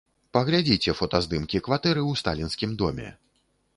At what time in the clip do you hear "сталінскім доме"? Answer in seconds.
2.23-3.07